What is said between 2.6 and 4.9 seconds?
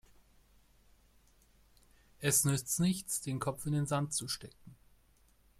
nichts, den Kopf in den Sand zu stecken.